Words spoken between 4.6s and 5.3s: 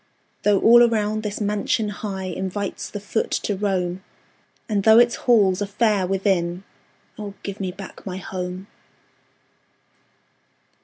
And though its